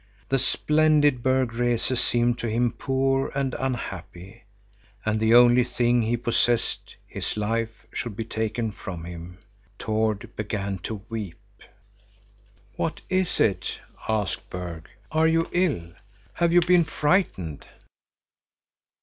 The 0.29 0.39
splendid 0.39 1.21
Berg 1.21 1.53
Rese 1.53 1.93
seemed 1.99 2.39
to 2.39 2.49
him 2.49 2.71
poor 2.71 3.31
and 3.35 3.53
unhappy. 3.59 4.45
And 5.05 5.19
the 5.19 5.35
only 5.35 5.63
thing 5.63 6.01
he 6.01 6.17
possessed, 6.17 6.95
his 7.05 7.37
life, 7.37 7.85
should 7.93 8.15
be 8.15 8.25
taken 8.25 8.71
from 8.71 9.03
him. 9.03 9.37
Tord 9.77 10.35
began 10.35 10.79
to 10.79 11.03
weep. 11.07 11.37
"What 12.77 13.01
is 13.11 13.39
it?" 13.39 13.77
asked 14.09 14.49
Berg. 14.49 14.89
"Are 15.11 15.27
you 15.27 15.47
ill? 15.51 15.91
Have 16.33 16.51
you 16.51 16.61
been 16.61 16.83
frightened?" 16.83 17.67